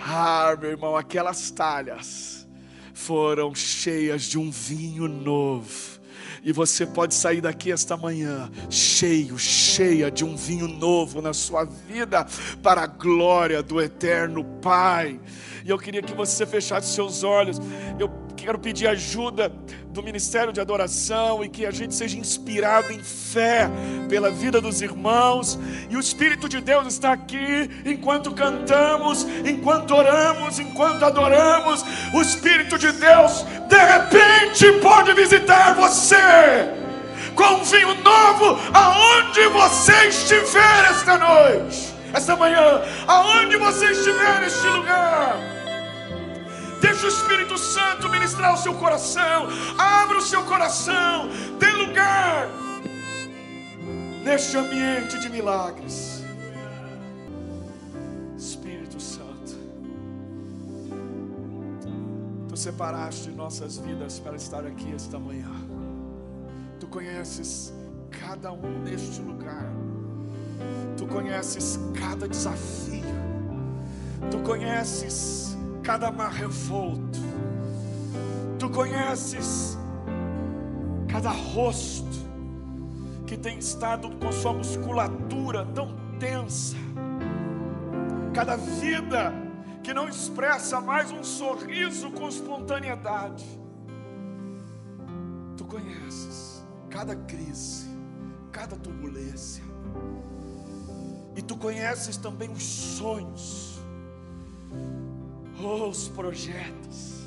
[0.04, 2.48] Ah, meu irmão, aquelas talhas
[2.92, 5.92] foram cheias de um vinho novo.
[6.44, 11.64] E você pode sair daqui esta manhã cheio, cheia de um vinho novo na sua
[11.64, 12.26] vida,
[12.60, 15.20] para a glória do eterno Pai.
[15.64, 17.58] E eu queria que você fechasse seus olhos.
[17.96, 19.52] Eu quero pedir ajuda
[19.92, 23.70] do ministério de adoração e que a gente seja inspirado em fé
[24.08, 25.58] pela vida dos irmãos.
[25.90, 31.84] E o Espírito de Deus está aqui enquanto cantamos, enquanto oramos, enquanto adoramos.
[32.14, 36.16] O Espírito de Deus, de repente, pode visitar você
[37.34, 44.66] com um vinho novo aonde você estiver esta noite, esta manhã, aonde você estiver neste
[44.66, 45.51] lugar.
[46.82, 49.46] Deixa o Espírito Santo ministrar o seu coração.
[49.78, 51.28] Abra o seu coração.
[51.56, 52.50] Dê lugar
[54.24, 56.24] neste ambiente de milagres.
[58.36, 59.52] Espírito Santo,
[62.48, 65.54] tu separaste nossas vidas para estar aqui esta manhã.
[66.80, 67.72] Tu conheces
[68.10, 69.70] cada um neste lugar.
[70.96, 73.04] Tu conheces cada desafio.
[74.32, 75.51] Tu conheces
[75.82, 77.18] cada mar revolto.
[78.58, 79.76] Tu conheces
[81.08, 82.22] cada rosto
[83.26, 86.76] que tem estado com sua musculatura tão tensa,
[88.32, 89.32] cada vida
[89.82, 93.44] que não expressa mais um sorriso com espontaneidade.
[95.56, 97.88] Tu conheces cada crise,
[98.52, 99.64] cada turbulência,
[101.34, 103.71] e tu conheces também os sonhos
[105.62, 107.22] oh, os projetos.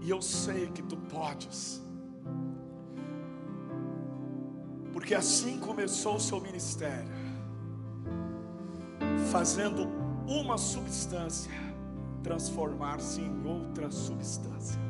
[0.00, 1.82] E eu sei que tu podes,
[4.92, 7.10] porque assim começou o seu ministério,
[9.30, 9.88] fazendo
[10.28, 11.66] uma substância
[12.26, 14.80] transformar-se em outra substância.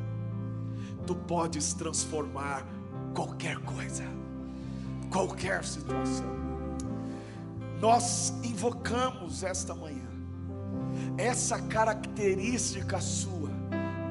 [1.05, 2.65] Tu podes transformar
[3.13, 4.03] qualquer coisa,
[5.11, 6.25] qualquer situação.
[7.79, 10.06] Nós invocamos esta manhã
[11.17, 13.49] essa característica sua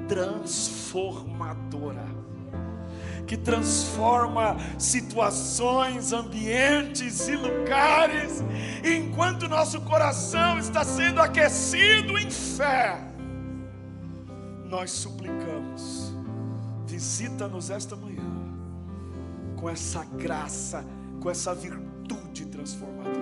[0.09, 2.17] transformadora
[3.27, 8.43] que transforma situações, ambientes e lugares,
[8.85, 13.01] enquanto nosso coração está sendo aquecido em fé,
[14.67, 16.15] nós suplicamos,
[16.87, 18.23] visita-nos esta manhã,
[19.57, 20.85] com essa graça,
[21.21, 23.16] com essa virtude transformadora.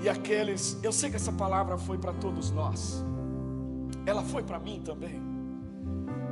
[0.00, 3.04] E aqueles, eu sei que essa palavra foi para todos nós,
[4.06, 5.20] ela foi para mim também.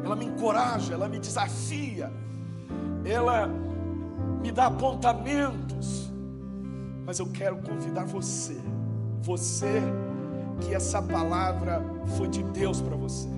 [0.04, 2.12] Ela me encoraja, ela me desafia,
[3.04, 3.48] ela
[4.40, 6.12] me dá apontamentos.
[7.04, 8.56] Mas eu quero convidar você,
[9.20, 9.82] você
[10.60, 11.84] que essa palavra
[12.16, 13.28] foi de Deus para você,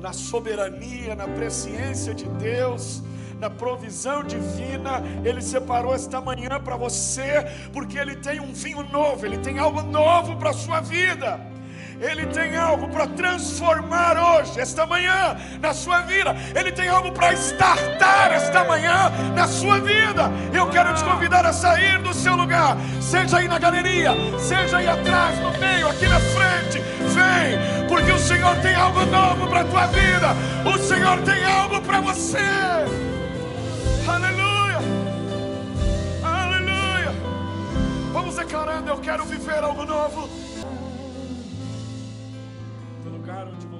[0.00, 3.02] na soberania, na presciência de Deus,
[3.38, 9.24] na provisão divina, Ele separou esta manhã para você, porque Ele tem um vinho novo,
[9.24, 11.54] Ele tem algo novo para a sua vida.
[12.00, 16.34] Ele tem algo para transformar hoje, esta manhã, na sua vida.
[16.54, 20.30] Ele tem algo para estartar esta manhã na sua vida.
[20.52, 24.88] Eu quero te convidar a sair do seu lugar, seja aí na galeria, seja aí
[24.88, 26.78] atrás, no meio, aqui na frente.
[27.14, 30.34] Vem, porque o Senhor tem algo novo para a tua vida.
[30.64, 33.13] O Senhor tem algo para você.
[38.44, 40.28] Declarando: Eu quero viver algo novo.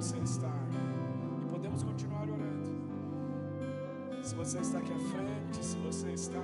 [0.05, 0.53] você está.
[1.41, 2.69] E podemos continuar orando.
[4.21, 6.43] Se você está aqui à frente, se você está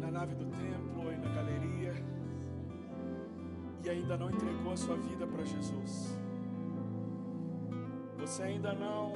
[0.00, 1.94] na nave do templo ou na galeria
[3.84, 6.16] e ainda não entregou a sua vida para Jesus.
[8.18, 9.12] Você ainda não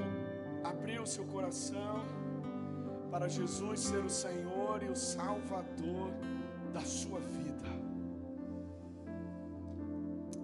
[0.63, 2.05] abriu seu coração
[3.11, 6.11] para Jesus ser o Senhor e o Salvador
[6.75, 7.50] da sua vida.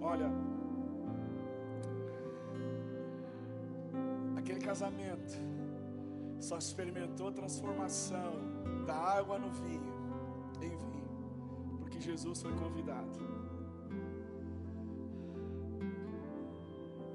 [0.01, 0.31] Olha,
[4.67, 5.35] casamento
[6.47, 8.33] só experimentou transformação
[8.85, 9.93] da água no vinho,
[10.61, 13.17] em vinho, porque Jesus foi convidado.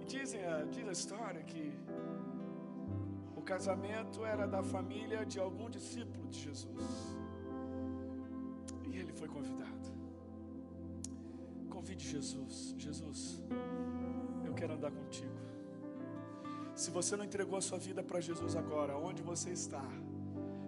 [0.00, 1.64] E dizem, diz a história que
[3.36, 7.16] o casamento era da família de algum discípulo de Jesus.
[8.90, 9.91] E ele foi convidado.
[11.82, 12.76] Convide Jesus.
[12.78, 13.42] Jesus,
[14.44, 15.34] eu quero andar contigo.
[16.76, 19.82] Se você não entregou a sua vida para Jesus agora, onde você está?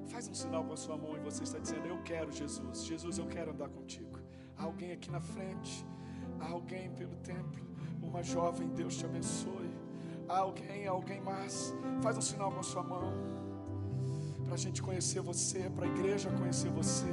[0.09, 2.85] Faz um sinal com a sua mão e você está dizendo: Eu quero Jesus.
[2.85, 4.19] Jesus, eu quero andar contigo.
[4.57, 5.87] Há alguém aqui na frente,
[6.41, 7.65] há alguém pelo templo,
[8.03, 9.71] uma jovem, Deus te abençoe.
[10.29, 11.73] Há alguém, alguém mais.
[12.03, 13.13] Faz um sinal com a sua mão
[14.45, 17.07] para a gente conhecer você, para a igreja conhecer você.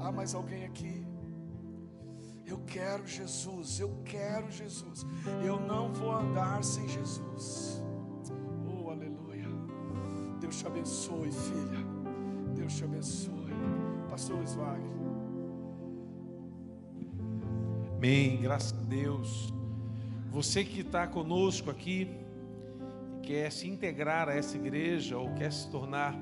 [0.00, 0.97] Há mais alguém aqui?
[2.48, 5.04] Eu quero Jesus, eu quero Jesus.
[5.44, 7.82] Eu não vou andar sem Jesus.
[8.66, 9.46] Oh, aleluia.
[10.40, 11.84] Deus te abençoe, filha.
[12.56, 13.52] Deus te abençoe.
[14.08, 14.98] Pastor Wagner.
[17.94, 19.52] Amém, graças a Deus.
[20.30, 22.08] Você que está conosco aqui,
[23.22, 26.18] quer se integrar a essa igreja, ou quer se tornar,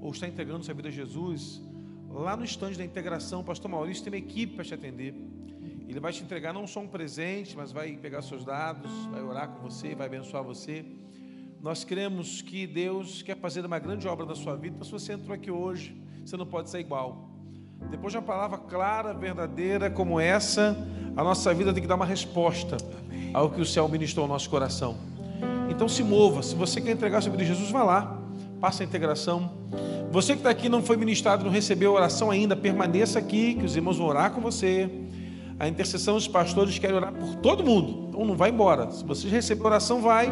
[0.00, 1.60] ou está integrando sua vida a Jesus,
[2.08, 5.25] lá no estande da integração, Pastor Maurício tem uma equipe para te atender.
[5.96, 9.48] Ele vai te entregar não só um presente, mas vai pegar seus dados, vai orar
[9.48, 10.84] com você, vai abençoar você.
[11.58, 15.14] Nós cremos que Deus quer fazer uma grande obra na sua vida, mas se você
[15.14, 17.30] entrou aqui hoje, você não pode ser igual.
[17.90, 20.76] Depois de uma palavra clara, verdadeira como essa,
[21.16, 22.76] a nossa vida tem que dar uma resposta
[23.32, 24.98] ao que o céu ministrou ao nosso coração.
[25.70, 28.20] Então se mova, se você quer entregar sua vida a Jesus, vá lá,
[28.60, 29.50] passa a integração.
[30.10, 33.74] Você que está aqui não foi ministrado, não recebeu oração ainda, permaneça aqui, que os
[33.74, 35.05] irmãos vão orar com você.
[35.58, 38.08] A intercessão dos pastores querem orar por todo mundo.
[38.08, 38.90] Então não vai embora.
[38.90, 40.30] Se você recebeu oração, vai.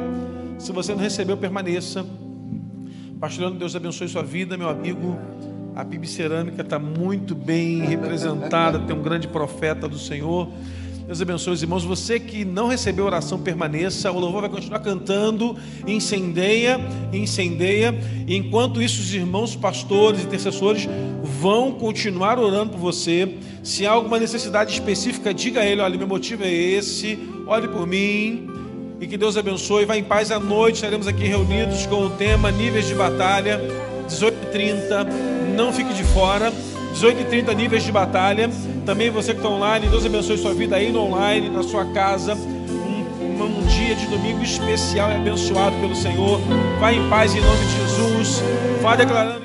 [0.59, 2.05] Se você não recebeu, permaneça.
[3.19, 5.19] Pastorando, Deus abençoe sua vida, meu amigo.
[5.75, 10.49] A Bíblia Cerâmica está muito bem representada, tem um grande profeta do Senhor.
[11.07, 11.85] Deus abençoe os irmãos.
[11.85, 14.11] Você que não recebeu oração, permaneça.
[14.11, 15.57] O louvor vai continuar cantando.
[15.87, 16.79] Incendeia,
[17.13, 17.95] incendeia.
[18.27, 20.89] E enquanto isso, os irmãos, pastores, intercessores
[21.23, 23.37] vão continuar orando por você.
[23.65, 27.19] Se há alguma necessidade específica, diga a ele: olha, meu motivo é esse.
[27.47, 28.49] Ore por mim.
[29.01, 29.87] E que Deus abençoe.
[29.87, 30.77] Vá em paz à noite.
[30.77, 33.59] Estaremos aqui reunidos com o tema Níveis de Batalha,
[34.07, 35.07] 18h30.
[35.57, 36.53] Não fique de fora.
[36.93, 38.49] 18 e 30 níveis de batalha.
[38.87, 42.35] Também você que está online, Deus abençoe sua vida aí no online, na sua casa.
[42.35, 46.39] Um, um dia de domingo especial e abençoado pelo Senhor.
[46.79, 48.43] Vá em paz em nome de Jesus.
[48.81, 49.44] Vá declarando.